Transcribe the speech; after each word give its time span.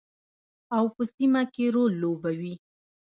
او 0.75 0.85
په 0.95 1.03
سیمه 1.15 1.41
کې 1.53 1.65
رول 1.75 1.91
لوبوي. 2.01 2.53